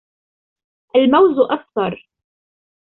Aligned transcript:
الموز 0.95 1.39
أصفر. 1.39 2.09